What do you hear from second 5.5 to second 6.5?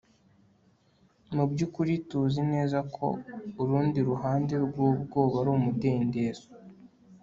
umudendezo